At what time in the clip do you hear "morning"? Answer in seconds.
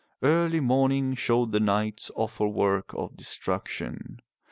0.59-1.13